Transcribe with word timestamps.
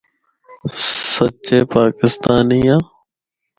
سچے 1.13 1.59
پاکستانی 1.73 2.61
آں۔ 2.73 2.81